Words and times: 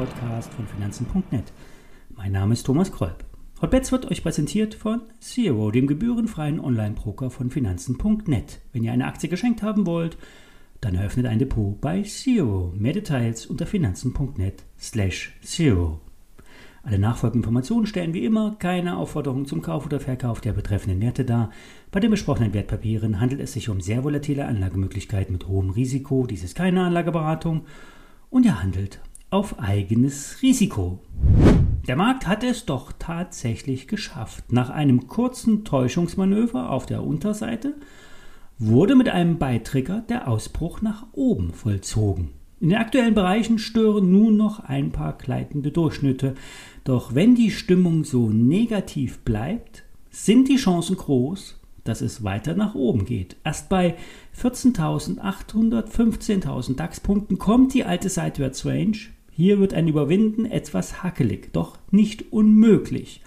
Podcast 0.00 0.54
von 0.54 0.66
Finanzen.net. 0.66 1.52
Mein 2.16 2.32
Name 2.32 2.54
ist 2.54 2.64
Thomas 2.64 2.90
Kolb. 2.90 3.22
Hotbets 3.60 3.92
wird 3.92 4.10
euch 4.10 4.22
präsentiert 4.22 4.74
von 4.74 5.02
Zero, 5.18 5.70
dem 5.70 5.86
gebührenfreien 5.86 6.58
Online-Broker 6.58 7.28
von 7.28 7.50
Finanzen.net. 7.50 8.62
Wenn 8.72 8.82
ihr 8.82 8.92
eine 8.92 9.06
Aktie 9.06 9.28
geschenkt 9.28 9.62
haben 9.62 9.84
wollt, 9.84 10.16
dann 10.80 10.94
eröffnet 10.94 11.26
ein 11.26 11.38
Depot 11.38 11.78
bei 11.82 12.00
Zero. 12.00 12.72
Mehr 12.78 12.94
Details 12.94 13.44
unter 13.44 13.66
Finanzen.net 13.66 14.64
slash 14.78 15.36
Zero. 15.42 16.00
Alle 16.82 16.98
nachfolgenden 16.98 17.42
Informationen 17.42 17.84
stellen 17.84 18.14
wie 18.14 18.24
immer 18.24 18.56
keine 18.58 18.96
Aufforderung 18.96 19.44
zum 19.44 19.60
Kauf 19.60 19.84
oder 19.84 20.00
Verkauf 20.00 20.40
der 20.40 20.54
betreffenden 20.54 21.02
Werte 21.02 21.26
dar. 21.26 21.50
Bei 21.90 22.00
den 22.00 22.10
besprochenen 22.10 22.54
Wertpapieren 22.54 23.20
handelt 23.20 23.42
es 23.42 23.52
sich 23.52 23.68
um 23.68 23.82
sehr 23.82 24.02
volatile 24.02 24.46
Anlagemöglichkeiten 24.46 25.34
mit 25.34 25.46
hohem 25.46 25.68
Risiko. 25.68 26.26
Dies 26.26 26.42
ist 26.42 26.56
keine 26.56 26.84
Anlageberatung 26.84 27.66
und 28.30 28.46
ihr 28.46 28.62
handelt 28.62 28.98
auf 29.30 29.58
eigenes 29.60 30.42
Risiko. 30.42 30.98
Der 31.86 31.96
Markt 31.96 32.26
hat 32.26 32.44
es 32.44 32.66
doch 32.66 32.92
tatsächlich 32.98 33.88
geschafft. 33.88 34.52
Nach 34.52 34.70
einem 34.70 35.06
kurzen 35.06 35.64
Täuschungsmanöver 35.64 36.70
auf 36.70 36.86
der 36.86 37.04
Unterseite 37.04 37.74
wurde 38.58 38.94
mit 38.94 39.08
einem 39.08 39.38
Beitrigger 39.38 40.04
der 40.08 40.28
Ausbruch 40.28 40.82
nach 40.82 41.06
oben 41.12 41.52
vollzogen. 41.52 42.30
In 42.60 42.68
den 42.68 42.78
aktuellen 42.78 43.14
Bereichen 43.14 43.58
stören 43.58 44.10
nun 44.12 44.36
noch 44.36 44.60
ein 44.60 44.92
paar 44.92 45.16
gleitende 45.16 45.70
Durchschnitte. 45.70 46.34
Doch 46.84 47.14
wenn 47.14 47.34
die 47.34 47.50
Stimmung 47.50 48.04
so 48.04 48.28
negativ 48.28 49.20
bleibt, 49.20 49.84
sind 50.10 50.48
die 50.48 50.56
Chancen 50.56 50.96
groß, 50.96 51.58
dass 51.84 52.02
es 52.02 52.22
weiter 52.22 52.54
nach 52.54 52.74
oben 52.74 53.06
geht. 53.06 53.36
Erst 53.44 53.70
bei 53.70 53.96
14.800, 54.38 55.88
15.000 55.88 56.76
DAX-Punkten 56.76 57.38
kommt 57.38 57.72
die 57.72 57.84
alte 57.84 58.10
Seitwärtsrange. 58.10 59.08
Hier 59.40 59.58
wird 59.58 59.72
ein 59.72 59.88
Überwinden 59.88 60.44
etwas 60.44 61.02
hackelig, 61.02 61.50
doch 61.54 61.78
nicht 61.90 62.30
unmöglich. 62.30 63.22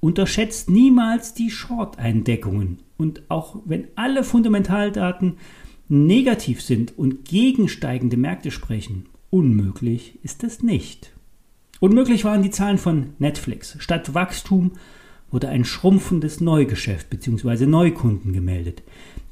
Unterschätzt 0.00 0.68
niemals 0.68 1.34
die 1.34 1.50
Short-Eindeckungen. 1.50 2.80
Und 2.96 3.22
auch 3.28 3.60
wenn 3.64 3.86
alle 3.94 4.24
Fundamentaldaten 4.24 5.34
negativ 5.88 6.62
sind 6.62 6.98
und 6.98 7.24
gegen 7.26 7.68
steigende 7.68 8.16
Märkte 8.16 8.50
sprechen, 8.50 9.06
unmöglich 9.30 10.18
ist 10.24 10.42
es 10.42 10.64
nicht. 10.64 11.12
Unmöglich 11.78 12.24
waren 12.24 12.42
die 12.42 12.50
Zahlen 12.50 12.78
von 12.78 13.10
Netflix. 13.20 13.76
Statt 13.78 14.14
Wachstum 14.14 14.72
wurde 15.32 15.48
ein 15.48 15.64
schrumpfendes 15.64 16.40
Neugeschäft 16.40 17.10
bzw. 17.10 17.66
Neukunden 17.66 18.32
gemeldet. 18.32 18.82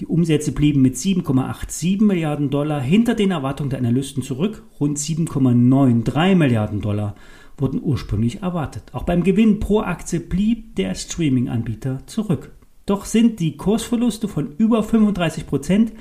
Die 0.00 0.06
Umsätze 0.06 0.52
blieben 0.52 0.80
mit 0.82 0.96
7,87 0.96 2.02
Milliarden 2.02 2.50
Dollar 2.50 2.80
hinter 2.80 3.14
den 3.14 3.30
Erwartungen 3.30 3.70
der 3.70 3.78
Analysten 3.78 4.22
zurück. 4.22 4.62
Rund 4.80 4.98
7,93 4.98 6.34
Milliarden 6.34 6.80
Dollar 6.80 7.14
wurden 7.58 7.80
ursprünglich 7.82 8.42
erwartet. 8.42 8.84
Auch 8.92 9.02
beim 9.02 9.22
Gewinn 9.22 9.60
pro 9.60 9.80
Aktie 9.80 10.20
blieb 10.20 10.76
der 10.76 10.94
Streaming-Anbieter 10.94 12.00
zurück. 12.06 12.52
Doch 12.86 13.04
sind 13.04 13.38
die 13.38 13.56
Kursverluste 13.56 14.26
von 14.26 14.56
über 14.56 14.82
35 14.82 15.46
Prozent 15.46 15.92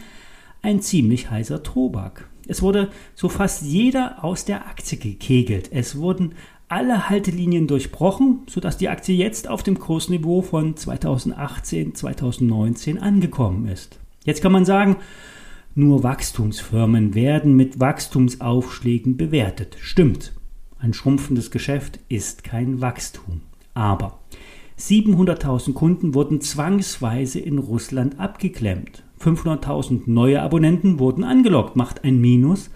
ein 0.61 0.81
ziemlich 0.81 1.29
heißer 1.29 1.61
Tobak. 1.61 2.29
Es 2.47 2.61
wurde 2.61 2.89
so 3.15 3.29
fast 3.29 3.63
jeder 3.63 4.23
aus 4.23 4.45
der 4.45 4.65
Aktie 4.65 4.97
gekegelt. 4.97 5.69
Es 5.71 5.97
wurden 5.97 6.33
alle 6.69 7.09
Haltelinien 7.09 7.67
durchbrochen, 7.67 8.43
sodass 8.47 8.77
die 8.77 8.89
Aktie 8.89 9.15
jetzt 9.15 9.49
auf 9.49 9.63
dem 9.63 9.79
Kursniveau 9.79 10.41
von 10.41 10.77
2018, 10.77 11.95
2019 11.95 12.99
angekommen 12.99 13.67
ist. 13.67 13.99
Jetzt 14.23 14.41
kann 14.41 14.51
man 14.51 14.65
sagen, 14.65 14.97
nur 15.75 16.03
Wachstumsfirmen 16.03 17.15
werden 17.15 17.55
mit 17.55 17.79
Wachstumsaufschlägen 17.79 19.17
bewertet. 19.17 19.77
Stimmt, 19.81 20.33
ein 20.77 20.93
schrumpfendes 20.93 21.51
Geschäft 21.51 21.99
ist 22.07 22.43
kein 22.43 22.81
Wachstum. 22.81 23.41
Aber 23.73 24.19
700.000 24.77 25.73
Kunden 25.73 26.13
wurden 26.13 26.39
zwangsweise 26.39 27.39
in 27.39 27.57
Russland 27.57 28.19
abgeklemmt. 28.19 29.03
500.000 29.19 30.03
neue 30.05 30.41
Abonnenten 30.41 30.99
wurden 30.99 31.23
angelockt, 31.23 31.75
macht 31.75 32.03
ein 32.03 32.21
Minus 32.21 32.69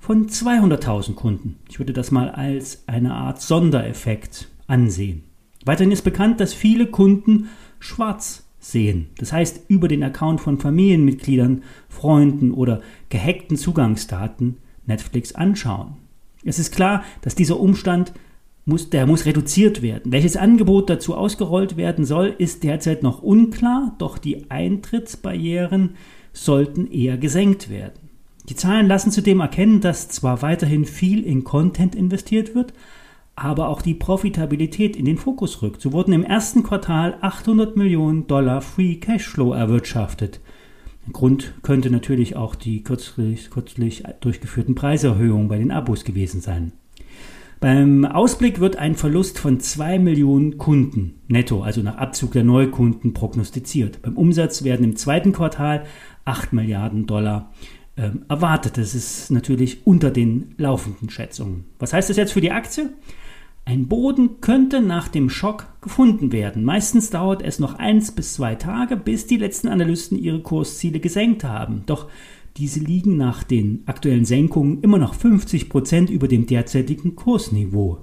von 0.00 0.28
200.000 0.28 1.14
Kunden. 1.14 1.56
Ich 1.68 1.78
würde 1.78 1.92
das 1.92 2.10
mal 2.10 2.30
als 2.30 2.82
eine 2.88 3.14
Art 3.14 3.40
Sondereffekt 3.40 4.48
ansehen. 4.66 5.22
Weiterhin 5.64 5.92
ist 5.92 6.02
bekannt, 6.02 6.40
dass 6.40 6.54
viele 6.54 6.86
Kunden 6.86 7.50
schwarz 7.78 8.46
sehen. 8.58 9.08
Das 9.18 9.32
heißt, 9.32 9.68
über 9.68 9.88
den 9.88 10.02
Account 10.02 10.40
von 10.40 10.58
Familienmitgliedern, 10.58 11.62
Freunden 11.88 12.52
oder 12.52 12.80
gehackten 13.10 13.56
Zugangsdaten 13.56 14.56
Netflix 14.86 15.34
anschauen. 15.34 15.98
Es 16.44 16.58
ist 16.58 16.74
klar, 16.74 17.04
dass 17.20 17.34
dieser 17.34 17.60
Umstand 17.60 18.12
muss, 18.64 18.88
der 18.88 19.06
muss 19.06 19.26
reduziert 19.26 19.82
werden. 19.82 20.12
Welches 20.12 20.36
Angebot 20.36 20.88
dazu 20.88 21.14
ausgerollt 21.14 21.76
werden 21.76 22.06
soll, 22.06 22.34
ist 22.38 22.62
derzeit 22.62 23.02
noch 23.02 23.22
unklar, 23.22 23.94
doch 23.98 24.16
die 24.16 24.50
Eintrittsbarrieren 24.50 25.96
sollten 26.32 26.90
eher 26.90 27.18
gesenkt 27.18 27.68
werden. 27.68 27.99
Die 28.50 28.56
Zahlen 28.56 28.88
lassen 28.88 29.12
zudem 29.12 29.38
erkennen, 29.38 29.80
dass 29.80 30.08
zwar 30.08 30.42
weiterhin 30.42 30.84
viel 30.84 31.22
in 31.24 31.44
Content 31.44 31.94
investiert 31.94 32.56
wird, 32.56 32.74
aber 33.36 33.68
auch 33.68 33.80
die 33.80 33.94
Profitabilität 33.94 34.96
in 34.96 35.04
den 35.04 35.18
Fokus 35.18 35.62
rückt. 35.62 35.80
So 35.80 35.92
wurden 35.92 36.12
im 36.12 36.24
ersten 36.24 36.64
Quartal 36.64 37.16
800 37.20 37.76
Millionen 37.76 38.26
Dollar 38.26 38.60
Free 38.60 38.96
Cashflow 38.96 39.52
erwirtschaftet. 39.52 40.40
Grund 41.12 41.54
könnte 41.62 41.90
natürlich 41.90 42.34
auch 42.34 42.56
die 42.56 42.82
kürzlich, 42.82 43.50
kürzlich 43.50 44.02
durchgeführten 44.20 44.74
Preiserhöhungen 44.74 45.46
bei 45.46 45.58
den 45.58 45.70
Abos 45.70 46.04
gewesen 46.04 46.40
sein. 46.40 46.72
Beim 47.60 48.04
Ausblick 48.04 48.58
wird 48.58 48.76
ein 48.76 48.96
Verlust 48.96 49.38
von 49.38 49.60
2 49.60 50.00
Millionen 50.00 50.58
Kunden 50.58 51.20
netto, 51.28 51.62
also 51.62 51.82
nach 51.82 51.98
Abzug 51.98 52.32
der 52.32 52.42
Neukunden, 52.42 53.12
prognostiziert. 53.12 54.02
Beim 54.02 54.16
Umsatz 54.16 54.64
werden 54.64 54.82
im 54.82 54.96
zweiten 54.96 55.32
Quartal 55.32 55.84
8 56.24 56.52
Milliarden 56.52 57.06
Dollar 57.06 57.52
äh, 58.00 58.10
erwartet. 58.28 58.78
Das 58.78 58.94
ist 58.94 59.30
natürlich 59.30 59.86
unter 59.86 60.10
den 60.10 60.54
laufenden 60.56 61.10
Schätzungen. 61.10 61.66
Was 61.78 61.92
heißt 61.92 62.08
das 62.08 62.16
jetzt 62.16 62.32
für 62.32 62.40
die 62.40 62.50
Aktie? 62.50 62.90
Ein 63.66 63.88
Boden 63.88 64.40
könnte 64.40 64.80
nach 64.80 65.08
dem 65.08 65.28
Schock 65.28 65.66
gefunden 65.82 66.32
werden. 66.32 66.64
Meistens 66.64 67.10
dauert 67.10 67.42
es 67.42 67.58
noch 67.58 67.74
eins 67.74 68.10
bis 68.12 68.32
zwei 68.32 68.54
Tage, 68.54 68.96
bis 68.96 69.26
die 69.26 69.36
letzten 69.36 69.68
Analysten 69.68 70.18
ihre 70.18 70.40
Kursziele 70.40 70.98
gesenkt 70.98 71.44
haben. 71.44 71.82
Doch 71.84 72.08
diese 72.56 72.80
liegen 72.80 73.16
nach 73.16 73.42
den 73.42 73.82
aktuellen 73.86 74.24
Senkungen 74.24 74.80
immer 74.80 74.98
noch 74.98 75.14
50 75.14 75.68
Prozent 75.68 76.10
über 76.10 76.26
dem 76.26 76.46
derzeitigen 76.46 77.16
Kursniveau. 77.16 77.98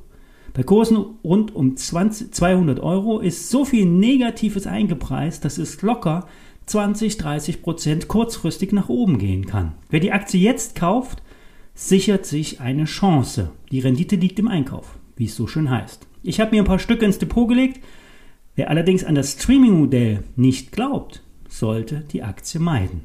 Bei 0.53 0.63
Kursen 0.63 0.97
rund 1.23 1.55
um 1.55 1.75
20, 1.75 2.33
200 2.33 2.79
Euro 2.79 3.19
ist 3.19 3.49
so 3.49 3.65
viel 3.65 3.85
Negatives 3.85 4.67
eingepreist, 4.67 5.43
dass 5.43 5.57
es 5.57 5.81
locker 5.81 6.27
20, 6.67 7.17
30 7.17 7.61
Prozent 7.61 8.07
kurzfristig 8.09 8.73
nach 8.73 8.89
oben 8.89 9.17
gehen 9.17 9.45
kann. 9.45 9.73
Wer 9.89 10.01
die 10.01 10.11
Aktie 10.11 10.41
jetzt 10.41 10.75
kauft, 10.75 11.23
sichert 11.73 12.25
sich 12.25 12.59
eine 12.59 12.83
Chance. 12.83 13.51
Die 13.71 13.79
Rendite 13.79 14.17
liegt 14.17 14.37
im 14.37 14.49
Einkauf, 14.49 14.99
wie 15.15 15.25
es 15.25 15.35
so 15.35 15.47
schön 15.47 15.69
heißt. 15.69 16.05
Ich 16.23 16.41
habe 16.41 16.51
mir 16.51 16.61
ein 16.61 16.67
paar 16.67 16.79
Stücke 16.79 17.05
ins 17.05 17.19
Depot 17.19 17.47
gelegt. 17.47 17.79
Wer 18.55 18.69
allerdings 18.69 19.05
an 19.05 19.15
das 19.15 19.33
Streaming-Modell 19.33 20.23
nicht 20.35 20.73
glaubt, 20.73 21.23
sollte 21.47 22.03
die 22.11 22.23
Aktie 22.23 22.59
meiden. 22.59 23.01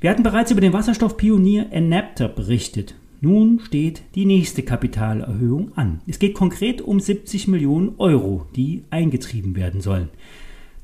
Wir 0.00 0.10
hatten 0.10 0.22
bereits 0.22 0.50
über 0.50 0.62
den 0.62 0.72
Wasserstoffpionier 0.72 1.72
Enapter 1.72 2.28
berichtet. 2.28 2.94
Nun 3.20 3.60
steht 3.60 4.02
die 4.14 4.24
nächste 4.24 4.62
Kapitalerhöhung 4.62 5.76
an. 5.76 6.00
Es 6.06 6.18
geht 6.18 6.34
konkret 6.34 6.80
um 6.80 7.00
70 7.00 7.48
Millionen 7.48 7.96
Euro, 7.98 8.46
die 8.54 8.84
eingetrieben 8.90 9.56
werden 9.56 9.80
sollen. 9.80 10.08